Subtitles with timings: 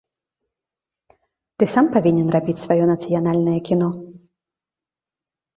[1.63, 3.91] Ты сам павінен рабіць сваё нацыянальнае кіно.